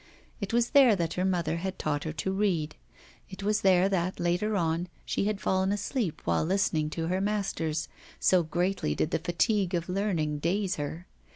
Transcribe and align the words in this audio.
It 0.39 0.51
was 0.51 0.71
there 0.71 0.95
that 0.95 1.13
her 1.13 1.23
mother 1.23 1.57
had 1.57 1.77
taught 1.77 2.05
her 2.05 2.11
to 2.13 2.31
read; 2.31 2.75
it 3.29 3.43
was 3.43 3.61
there 3.61 3.87
that, 3.87 4.19
later 4.19 4.55
on, 4.57 4.87
she 5.05 5.25
had 5.25 5.39
fallen 5.39 5.71
asleep 5.71 6.23
while 6.25 6.43
listening 6.43 6.89
to 6.89 7.05
her 7.05 7.21
masters, 7.21 7.87
so 8.19 8.41
greatly 8.41 8.95
did 8.95 9.11
the 9.11 9.19
fatigue 9.19 9.75
of 9.75 9.87
learning 9.87 10.39
daze 10.39 10.77
her. 10.77 11.05